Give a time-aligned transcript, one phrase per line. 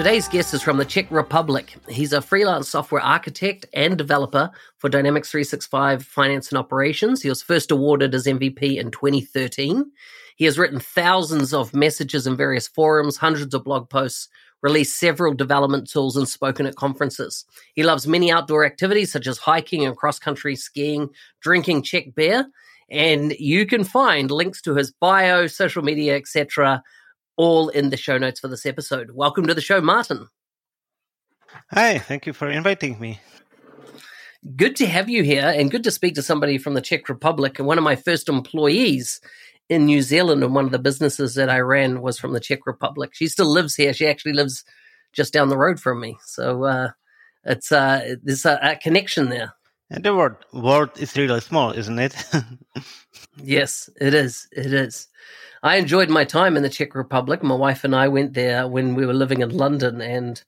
[0.00, 1.76] Today's guest is from the Czech Republic.
[1.86, 7.20] He's a freelance software architect and developer for Dynamics 365 Finance and Operations.
[7.20, 9.92] He was first awarded as MVP in 2013.
[10.36, 14.28] He has written thousands of messages in various forums, hundreds of blog posts,
[14.62, 17.44] released several development tools, and spoken at conferences.
[17.74, 21.10] He loves many outdoor activities such as hiking and cross country skiing,
[21.42, 22.46] drinking Czech beer,
[22.88, 26.82] and you can find links to his bio, social media, etc
[27.40, 29.12] all in the show notes for this episode.
[29.12, 30.28] Welcome to the show, Martin.
[31.70, 33.18] Hi, thank you for inviting me.
[34.56, 37.58] Good to have you here and good to speak to somebody from the Czech Republic.
[37.58, 39.22] And one of my first employees
[39.70, 42.66] in New Zealand and one of the businesses that I ran was from the Czech
[42.66, 43.12] Republic.
[43.14, 43.94] She still lives here.
[43.94, 44.62] She actually lives
[45.14, 46.18] just down the road from me.
[46.26, 46.90] So uh,
[47.44, 49.54] it's uh, there's a, a connection there.
[49.88, 52.14] And the world world is really small, isn't it?
[53.42, 54.46] yes, it is.
[54.52, 55.08] It is.
[55.62, 57.42] I enjoyed my time in the Czech Republic.
[57.42, 60.42] My wife and I went there when we were living in London and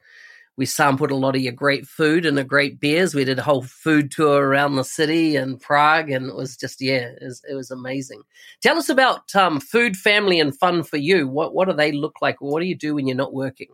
[0.57, 3.15] we sampled a lot of your great food and the great beers.
[3.15, 6.81] We did a whole food tour around the city and Prague, and it was just
[6.81, 8.23] yeah, it was, it was amazing.
[8.61, 11.27] Tell us about um, food, family, and fun for you.
[11.27, 12.41] What what do they look like?
[12.41, 13.69] What do you do when you're not working?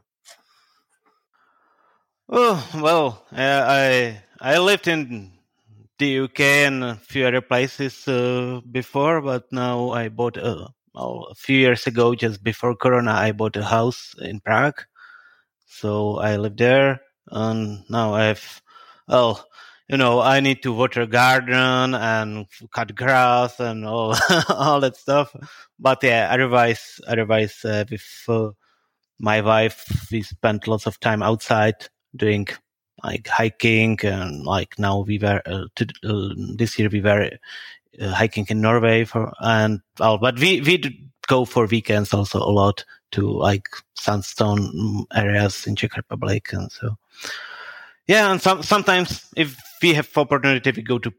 [2.29, 5.33] Oh well, uh, I I lived in
[5.99, 11.29] the UK and a few other places uh, before, but now I bought a well,
[11.31, 14.83] a few years ago, just before Corona, I bought a house in Prague.
[15.67, 17.01] So I live there
[17.31, 18.63] and now I have,
[19.07, 19.47] well,
[19.89, 24.15] you know, I need to water garden and cut grass and all,
[24.49, 25.35] all that stuff.
[25.79, 28.51] But yeah, otherwise, otherwise, uh, with uh,
[29.19, 32.49] my wife, we spent lots of time outside doing
[33.05, 37.31] like hiking and like now we were, uh, to, uh, this year we were
[38.01, 40.19] uh, hiking in Norway for and all.
[40.19, 45.97] but we we go for weekends also a lot to like sandstone areas in Czech
[45.97, 46.97] Republic and so.
[48.07, 51.13] Yeah and some sometimes if we have opportunity we go to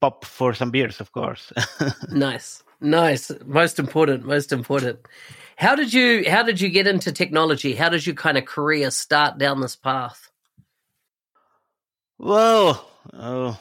[0.00, 1.52] pop for some beers of course.
[2.10, 2.62] Nice.
[2.80, 3.30] Nice.
[3.46, 4.98] Most important most important.
[5.56, 7.74] How did you how did you get into technology?
[7.74, 10.30] How did your kind of career start down this path?
[12.18, 13.54] Well uh,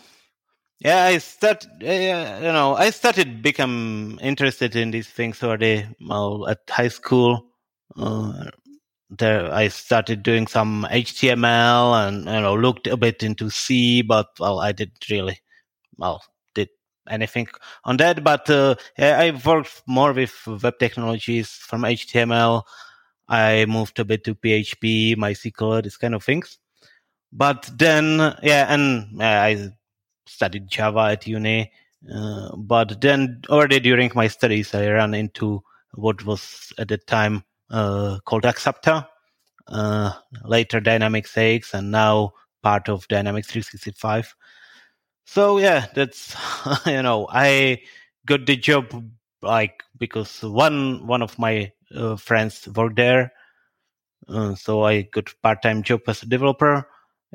[0.79, 1.65] yeah, I start.
[1.81, 7.45] Uh, you know, I started become interested in these things already well, at high school.
[7.95, 8.49] Uh,
[9.09, 14.27] there, I started doing some HTML and you know looked a bit into C, but
[14.39, 15.39] well, I didn't really
[15.97, 16.23] well
[16.55, 16.69] did
[17.09, 17.47] anything
[17.85, 18.23] on that.
[18.23, 22.63] But uh, I worked more with web technologies from HTML.
[23.27, 26.59] I moved a bit to PHP, MySQL, these kind of things.
[27.31, 29.71] But then, yeah, and I
[30.25, 31.71] studied Java at uni.
[32.13, 35.63] Uh, but then already during my studies, I ran into
[35.93, 39.07] what was at the time uh, called Axapta,
[39.67, 40.11] uh,
[40.43, 44.35] later Dynamics AX, and now part of Dynamics 365.
[45.25, 46.35] So yeah, that's
[46.85, 47.81] you know I
[48.25, 49.03] got the job
[49.41, 53.33] like because one one of my uh, friends worked there,
[54.27, 56.87] uh, so I got part time job as a developer,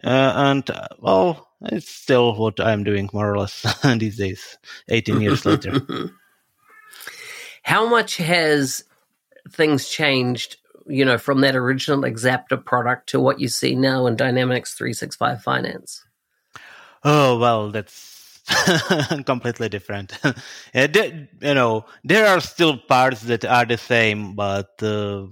[0.04, 3.66] uh, and well it's still what I'm doing more or less
[3.98, 4.58] these days,
[4.88, 5.80] 18 years later.
[7.62, 8.84] How much has
[9.50, 10.56] things changed,
[10.86, 15.42] you know, from that original Axapta product to what you see now in Dynamics 365
[15.42, 16.04] Finance?
[17.04, 18.40] Oh, well, that's
[19.26, 20.18] completely different.
[20.74, 25.26] you know, there are still parts that are the same, but uh,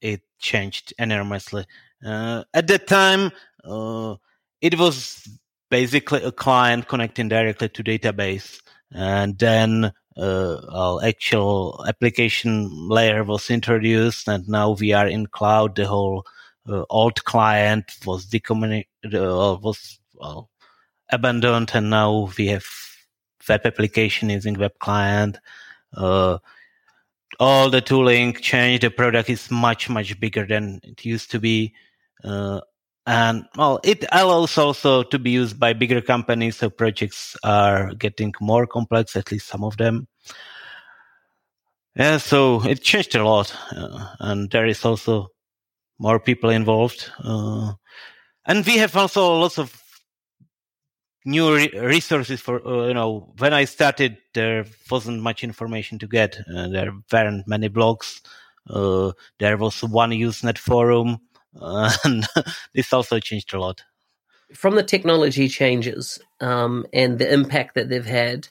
[0.00, 1.66] it changed enormously.
[2.04, 3.30] Uh, at that time,
[3.64, 4.14] uh,
[4.60, 5.26] it was
[5.70, 8.60] basically a client connecting directly to database
[8.94, 15.74] and then uh, actual application layer was introduced, and now we are in cloud.
[15.74, 16.26] The whole
[16.68, 20.50] uh, old client was decommunicated, uh, was well,
[21.10, 22.66] abandoned, and now we have
[23.48, 25.38] web application using web client.
[25.94, 26.38] Uh,
[27.40, 28.82] all the tooling changed.
[28.82, 31.74] The product is much much bigger than it used to be.
[32.22, 32.60] Uh,
[33.06, 36.56] and well, it allows also to be used by bigger companies.
[36.56, 40.06] So projects are getting more complex, at least some of them.
[41.96, 45.28] Yeah, so it changed a lot, uh, and there is also
[45.98, 47.10] more people involved.
[47.22, 47.72] Uh,
[48.46, 49.82] and we have also lots of
[51.24, 56.06] new re- resources for uh, you know when i started there wasn't much information to
[56.06, 58.20] get uh, there weren't many blogs
[58.70, 61.18] uh, there was one usenet forum
[61.54, 62.26] and
[62.74, 63.82] this also changed a lot
[64.54, 68.48] from the technology changes um, and the impact that they've had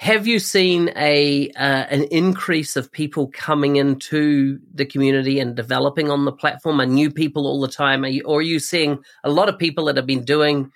[0.00, 6.10] have you seen a uh, an increase of people coming into the community and developing
[6.10, 6.80] on the platform?
[6.80, 8.02] Are new people all the time?
[8.06, 10.72] Are you, or are you seeing a lot of people that have been doing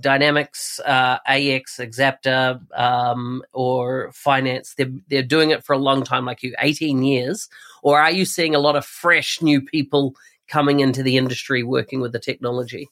[0.00, 6.24] Dynamics, uh, AX, Axapta, um, or finance, they're, they're doing it for a long time,
[6.24, 7.48] like you, 18 years?
[7.84, 10.16] Or are you seeing a lot of fresh new people
[10.48, 12.88] coming into the industry working with the technology?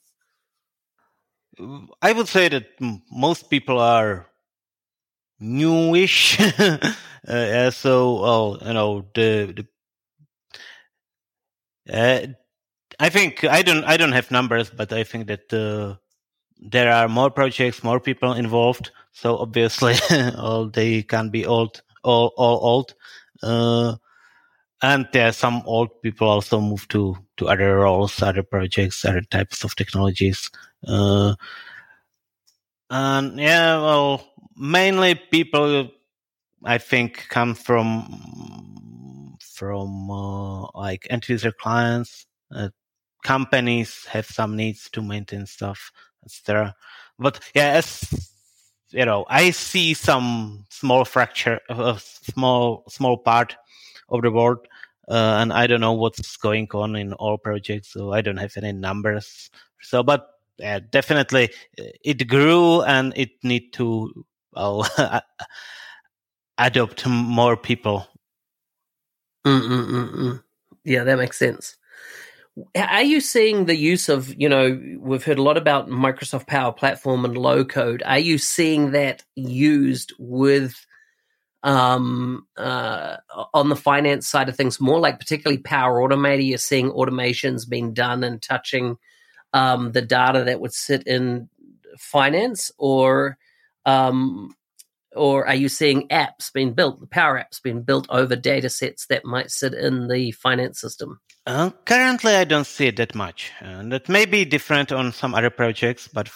[2.03, 2.67] I would say that
[3.11, 4.27] most people are
[5.39, 6.39] newish.
[7.29, 9.67] uh, so, well, you know, the, the
[11.93, 12.27] uh,
[12.99, 15.97] I think I don't I don't have numbers, but I think that uh,
[16.59, 18.91] there are more projects, more people involved.
[19.13, 19.95] So obviously,
[20.39, 22.95] all they can be old, all, all old.
[23.43, 23.97] Uh,
[24.85, 29.23] and there are some old people also move to, to other roles, other projects, other
[29.23, 30.51] types of technologies.
[30.87, 31.35] Uh,
[32.91, 35.91] and yeah, well, mainly people,
[36.65, 42.69] I think, come from, from, uh, like end user clients, uh,
[43.23, 45.91] companies have some needs to maintain stuff
[46.25, 46.75] etc.
[47.19, 48.31] But yeah, as
[48.91, 53.57] you know, I see some small fracture, a uh, small small part
[54.09, 54.67] of the world,
[55.09, 58.57] uh, and I don't know what's going on in all projects, so I don't have
[58.57, 59.51] any numbers.
[59.81, 60.29] So, but
[60.91, 64.25] definitely uh, it grew, and it need to
[64.55, 64.87] well,
[66.59, 68.07] adopt more people.
[69.45, 70.43] Mm-mm-mm-mm.
[70.85, 71.77] Yeah, that makes sense.
[72.77, 76.73] Are you seeing the use of, you know, we've heard a lot about Microsoft Power
[76.73, 78.03] Platform and low code.
[78.07, 80.87] Are you seeing that used with
[81.65, 83.17] um, uh,
[83.53, 86.47] on the finance side of things more like particularly Power Automate?
[86.47, 88.97] You're seeing automations being done and touching
[89.53, 91.49] um, the data that would sit in
[91.99, 93.39] finance, or
[93.87, 94.55] um,
[95.15, 99.07] or are you seeing apps being built, the Power Apps being built over data sets
[99.07, 101.21] that might sit in the finance system?
[101.47, 103.53] Uh, currently, I don't see it that much.
[103.61, 106.31] And it may be different on some other projects, but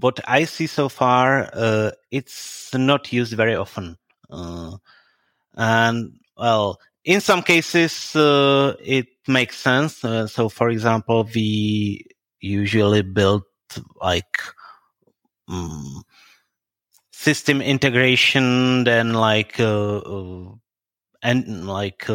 [0.00, 3.96] what I see so far, uh, it's not used very often.
[4.34, 4.76] Uh,
[5.54, 10.04] and well, in some cases, uh, it makes sense.
[10.04, 12.04] Uh, so, for example, we
[12.40, 13.44] usually build
[14.00, 14.38] like
[15.48, 16.02] um,
[17.12, 20.00] system integration, then like uh,
[21.22, 22.06] and like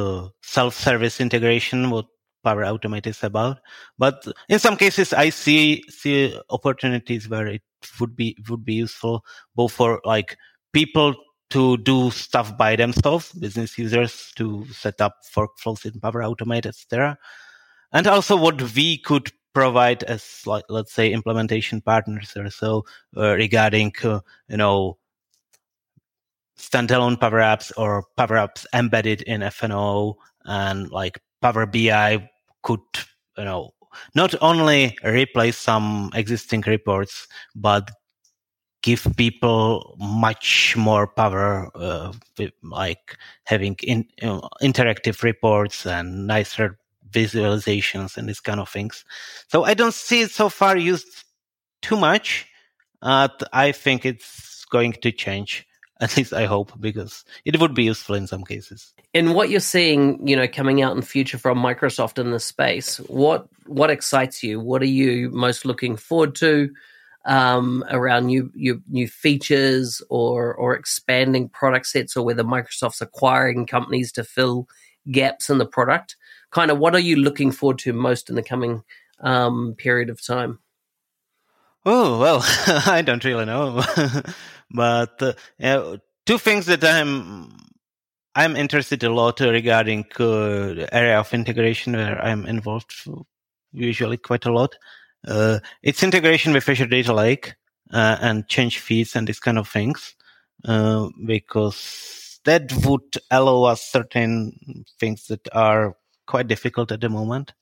[0.41, 2.05] self-service integration, what
[2.43, 3.59] Power Automate is about.
[3.97, 7.61] But in some cases, I see see opportunities where it
[7.99, 9.23] would be would be useful
[9.55, 10.37] both for like
[10.73, 11.15] people
[11.49, 17.17] to do stuff by themselves, business users to set up workflows in Power Automate, etc.
[17.91, 22.85] And also what we could provide as like let's say implementation partners or so
[23.17, 24.97] uh, regarding uh, you know
[26.57, 30.15] standalone power apps or power apps embedded in FNO
[30.45, 32.29] and like Power BI
[32.63, 32.81] could,
[33.37, 33.71] you know,
[34.13, 37.89] not only replace some existing reports, but
[38.81, 42.13] give people much more power, uh,
[42.63, 46.77] like having in, you know, interactive reports and nicer
[47.11, 49.03] visualizations and these kind of things.
[49.47, 51.23] So I don't see it so far used
[51.81, 52.47] too much.
[53.01, 55.65] Uh, I think it's going to change.
[56.01, 58.93] At least I hope, because it would be useful in some cases.
[59.13, 62.99] In what you're seeing, you know, coming out in future from Microsoft in this space,
[63.09, 64.61] what what excites you?
[64.61, 66.69] What are you most looking forward to
[67.29, 73.67] um, around new, new new features or or expanding product sets, or whether Microsoft's acquiring
[73.67, 74.67] companies to fill
[75.11, 76.17] gaps in the product?
[76.51, 78.83] Kind of, what are you looking forward to most in the coming
[79.21, 80.59] um, period of time?
[81.85, 82.43] Oh well,
[82.87, 83.83] I don't really know.
[84.71, 85.19] But
[85.63, 87.57] uh, two things that I'm
[88.35, 92.93] I'm interested a lot regarding uh, area of integration where I'm involved
[93.71, 94.75] usually quite a lot.
[95.27, 97.55] Uh, it's integration with Azure Data Lake
[97.91, 100.15] uh, and change feeds and these kind of things
[100.65, 105.95] uh, because that would allow us certain things that are
[106.25, 107.53] quite difficult at the moment.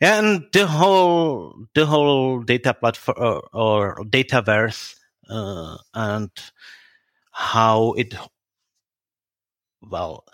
[0.00, 4.94] And the whole the whole data platform or, or dataverse
[5.28, 6.30] uh, and
[7.32, 8.14] how it
[9.82, 10.24] well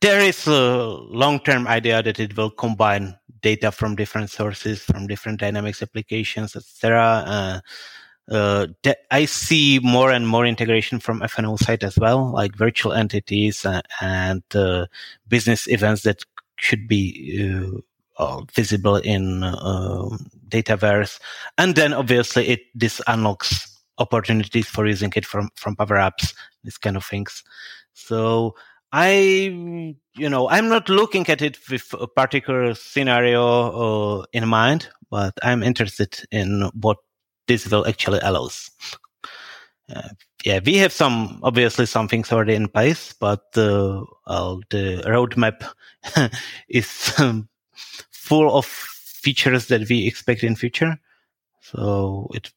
[0.00, 5.38] there is a long-term idea that it will combine data from different sources from different
[5.38, 7.60] dynamics applications etc uh,
[8.30, 8.66] uh,
[9.10, 13.82] I see more and more integration from FNO side as well, like virtual entities and,
[14.00, 14.86] and uh,
[15.28, 16.22] business events that
[16.56, 17.82] should be
[18.18, 20.08] uh, visible in uh,
[20.48, 21.20] Dataverse.
[21.58, 26.78] And then obviously it this unlocks opportunities for using it from from Power Apps, these
[26.78, 27.42] kind of things.
[27.92, 28.54] So
[28.96, 29.08] I,
[30.14, 35.34] you know, I'm not looking at it with a particular scenario uh, in mind, but
[35.42, 36.98] I'm interested in what
[37.48, 38.70] this will actually allows.
[39.92, 40.10] Uh,
[40.44, 45.68] yeah, we have some obviously some things already in place, but uh, well, the roadmap
[46.68, 47.48] is um,
[48.12, 50.96] full of features that we expect in future.
[51.62, 52.52] So it,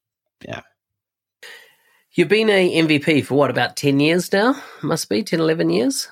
[0.45, 0.61] yeah.
[2.11, 4.55] You've been a MVP for what, about 10 years now?
[4.83, 6.09] Must be 10, 11 years.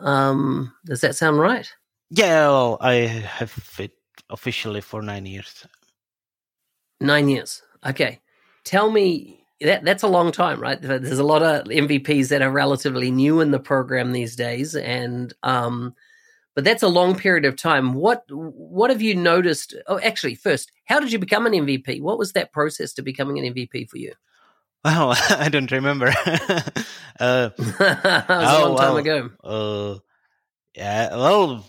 [0.00, 1.70] Um, does that sound right?
[2.10, 3.92] Yeah, well, I have it
[4.30, 5.66] officially for nine years.
[7.00, 7.62] Nine years.
[7.84, 8.20] Okay.
[8.64, 10.80] Tell me that that's a long time, right?
[10.80, 15.32] There's a lot of MVPs that are relatively new in the program these days, and
[15.42, 15.94] um,
[16.54, 17.94] but that's a long period of time.
[17.94, 19.74] What what have you noticed?
[19.86, 22.00] Oh, actually, first, how did you become an MVP?
[22.00, 24.12] What was that process to becoming an MVP for you?
[24.84, 26.08] Well, I don't remember.
[27.20, 29.30] uh, it was a long time well, ago.
[29.42, 29.98] Uh,
[30.74, 31.64] yeah, well,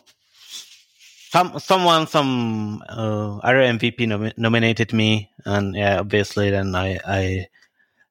[1.29, 7.47] some someone, some uh, other MVP nom- nominated me, and yeah, obviously, then I I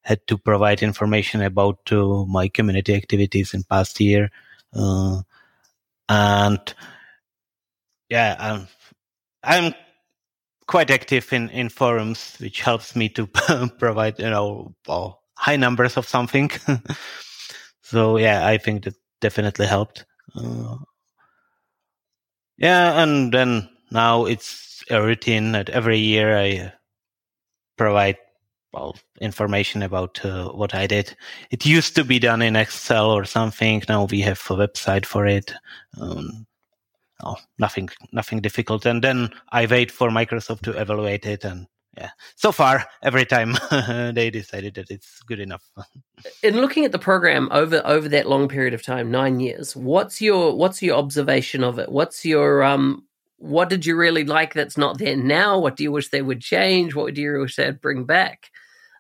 [0.02, 4.30] had to provide information about uh, my community activities in past year,
[4.74, 5.22] uh,
[6.08, 6.74] and
[8.08, 8.68] yeah, I'm
[9.42, 9.74] I'm
[10.66, 13.26] quite active in, in forums, which helps me to
[13.78, 16.50] provide, you know, well, high numbers of something.
[17.82, 20.04] so yeah, I think that definitely helped.
[20.34, 20.76] Uh,
[22.58, 26.72] yeah, and then now it's a routine that every year I
[27.76, 28.16] provide
[28.72, 31.16] well information about uh, what I did.
[31.50, 33.82] It used to be done in Excel or something.
[33.88, 35.52] Now we have a website for it.
[36.00, 36.46] Um,
[37.22, 38.86] oh, nothing, nothing difficult.
[38.86, 41.44] And then I wait for Microsoft to evaluate it.
[41.44, 43.56] And yeah, so far, every time
[44.14, 45.64] they decided that it's good enough.
[46.42, 50.20] In looking at the program over over that long period of time, nine years, what's
[50.20, 51.90] your what's your observation of it?
[51.90, 53.06] What's your um
[53.38, 55.58] what did you really like that's not there now?
[55.58, 56.94] What do you wish they would change?
[56.94, 58.50] What do you wish they'd bring back?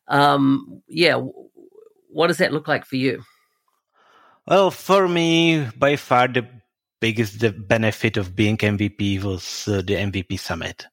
[0.08, 1.20] Um, yeah,
[2.10, 3.24] what does that look like for you?
[4.46, 6.46] Well, for me, by far the
[7.00, 10.86] biggest benefit of being MVP was uh, the MVP summit.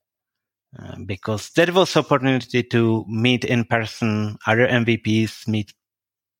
[0.78, 5.72] Uh, because that was opportunity to meet in person other MVPs, meet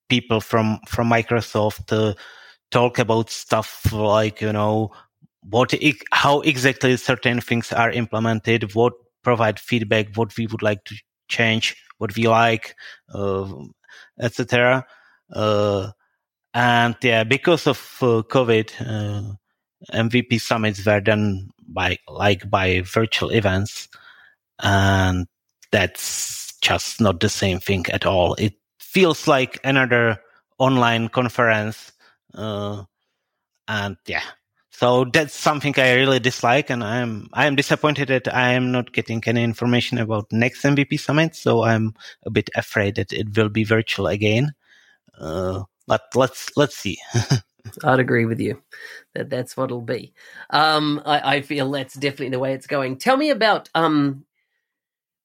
[0.10, 2.16] people from from Microsoft, uh,
[2.72, 4.90] talk about stuff like you know
[5.44, 5.74] what
[6.12, 8.94] how exactly certain things are implemented, what
[9.24, 10.96] provide feedback, what we would like to
[11.28, 12.76] change, what we like,
[13.14, 13.48] uh,
[14.20, 14.86] etc.
[15.32, 15.92] Uh,
[16.54, 19.36] and yeah, because of uh, COVID, uh,
[19.92, 23.88] MVP summits were done by like by virtual events,
[24.60, 25.28] and
[25.72, 28.36] that's just not the same thing at all.
[28.36, 30.20] It feels like another
[30.60, 31.92] online conference,
[32.34, 32.84] uh,
[33.68, 34.24] and yeah.
[34.72, 39.22] So that's something I really dislike, and I'm I'm disappointed that I am not getting
[39.26, 41.36] any information about next MVP summit.
[41.36, 41.94] So I'm
[42.26, 44.54] a bit afraid that it will be virtual again.
[45.20, 46.98] Uh, but let's let's see.
[47.84, 48.62] I'd agree with you
[49.14, 50.14] that that's what it'll be.
[50.50, 52.98] Um, I, I, feel that's definitely the way it's going.
[52.98, 54.26] Tell me about um,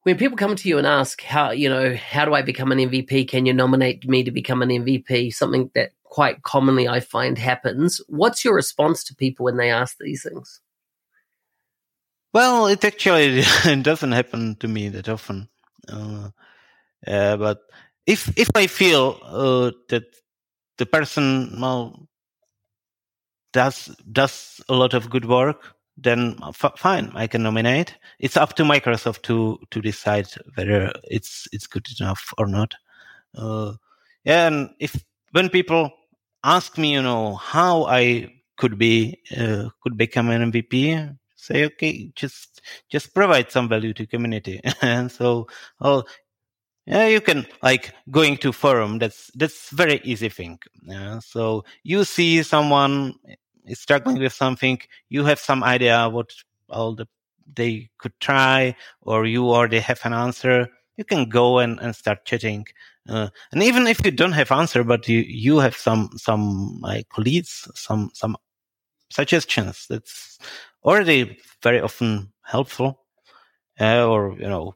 [0.02, 2.78] when people come to you and ask how you know how do I become an
[2.78, 3.28] MVP?
[3.28, 5.34] Can you nominate me to become an MVP?
[5.34, 8.00] Something that quite commonly I find happens.
[8.08, 10.60] What's your response to people when they ask these things?
[12.32, 13.42] Well, it actually
[13.82, 15.48] doesn't happen to me that often.
[15.88, 16.30] Uh,
[17.06, 17.60] uh, but
[18.06, 20.04] if if I feel uh, that
[20.78, 22.07] the person well
[23.58, 23.78] does
[24.12, 27.96] does a lot of good work, then f- fine, I can nominate.
[28.20, 32.74] It's up to Microsoft to to decide whether it's it's good enough or not.
[33.34, 33.72] Uh,
[34.24, 34.92] yeah, and if
[35.32, 35.90] when people
[36.44, 42.12] ask me, you know, how I could be uh, could become an MVP, say, okay,
[42.14, 44.60] just just provide some value to community.
[44.82, 45.48] and so,
[45.80, 46.04] oh,
[46.86, 48.98] yeah, you can like going to forum.
[48.98, 50.58] That's that's very easy thing.
[50.82, 53.14] Yeah, so you see someone
[53.68, 56.32] is struggling with something, you have some idea what
[56.68, 57.06] all the
[57.54, 60.68] they could try, or you already have an answer.
[60.96, 62.66] You can go and, and start chatting.
[63.08, 67.06] Uh, and even if you don't have answer, but you, you have some, some like
[67.16, 68.36] leads, some, some
[69.10, 70.38] suggestions, that's
[70.84, 73.00] already very often helpful.
[73.80, 74.74] Uh, or, you know,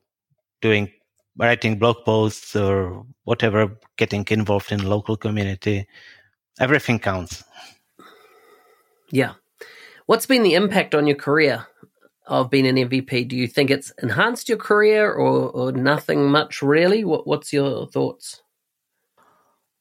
[0.62, 0.90] doing,
[1.36, 5.86] writing blog posts or whatever, getting involved in local community.
[6.60, 7.44] Everything counts.
[9.12, 9.34] Yeah.
[10.06, 11.66] What's been the impact on your career
[12.26, 13.28] of being an MVP?
[13.28, 17.04] Do you think it's enhanced your career or, or nothing much really?
[17.04, 18.42] What, what's your thoughts?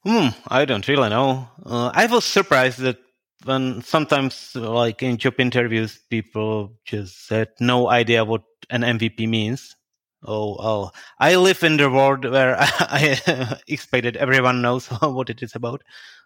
[0.05, 1.47] Hmm, I don't really know.
[1.65, 2.97] Uh, I was surprised that
[3.45, 9.75] when sometimes, like in job interviews, people just had no idea what an MVP means.
[10.23, 15.55] Oh, oh, I live in the world where I, expected everyone knows what it is
[15.55, 15.83] about.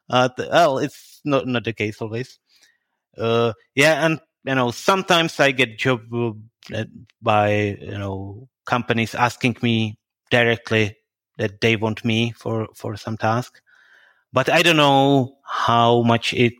[0.10, 2.40] Uh, well, it's not, not the case always.
[3.18, 6.02] Uh, yeah, and you know, sometimes I get job
[6.74, 6.86] uh,
[7.22, 9.98] by, you know, companies asking me
[10.30, 10.98] directly
[11.38, 13.60] that they want me for, for some task.
[14.32, 16.54] But I don't know how much it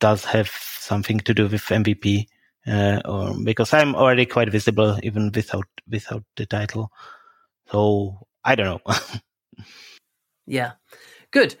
[0.00, 2.26] does have something to do with MVP,
[2.66, 6.90] uh, or because I'm already quite visible even without, without the title.
[7.70, 8.94] So I don't know.
[10.46, 10.72] yeah.
[11.30, 11.56] Good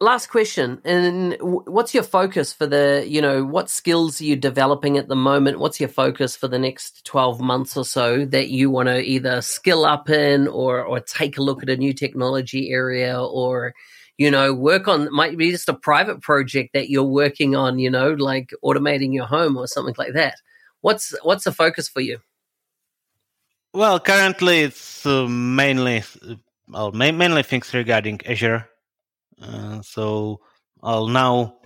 [0.00, 4.96] last question and what's your focus for the you know what skills are you developing
[4.96, 5.60] at the moment?
[5.60, 9.42] What's your focus for the next 12 months or so that you want to either
[9.42, 13.74] skill up in or or take a look at a new technology area or
[14.16, 17.90] you know work on might be just a private project that you're working on you
[17.90, 20.36] know like automating your home or something like that.
[20.80, 22.20] What's what's the focus for you?
[23.74, 26.36] Well currently it's uh, mainly uh,
[26.68, 28.69] well, mainly things regarding azure
[29.82, 30.40] so
[30.82, 31.56] uh, now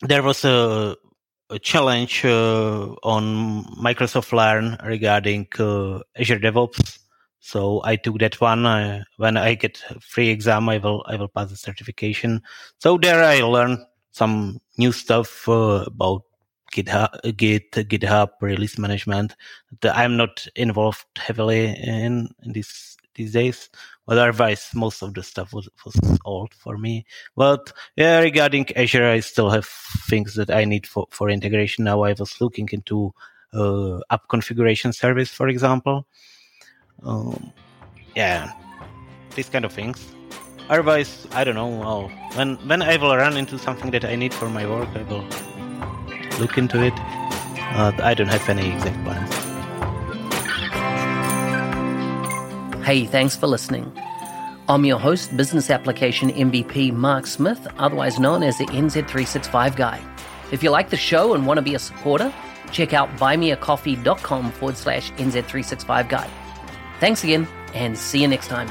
[0.00, 0.96] there was a,
[1.50, 6.98] a challenge uh, on Microsoft Learn regarding uh, Azure DevOps.
[7.40, 8.66] So I took that one.
[8.66, 12.40] Uh, when I get free exam, I will I will pass the certification.
[12.78, 13.78] So there I learned
[14.12, 16.22] some new stuff about
[16.72, 19.34] GitHub, Git, GitHub release management.
[19.82, 23.68] I'm not involved heavily in, in this these days.
[24.12, 27.06] Otherwise, most of the stuff was, was old for me.
[27.34, 31.84] But yeah, regarding Azure, I still have things that I need for, for integration.
[31.84, 33.14] Now I was looking into
[33.54, 36.06] uh, app configuration service, for example.
[37.02, 37.52] Um,
[38.14, 38.52] yeah,
[39.34, 40.14] these kind of things.
[40.68, 42.10] Otherwise, I don't know.
[42.34, 45.24] When when I will run into something that I need for my work, I will
[46.38, 46.94] look into it.
[47.80, 49.41] Uh, I don't have any exact plans.
[52.84, 53.92] Hey, thanks for listening.
[54.68, 60.00] I'm your host, Business Application MVP Mark Smith, otherwise known as the NZ365 Guy.
[60.50, 62.32] If you like the show and want to be a supporter,
[62.72, 66.28] check out buymeacoffee.com forward slash NZ365 Guy.
[66.98, 68.68] Thanks again, and see you next time.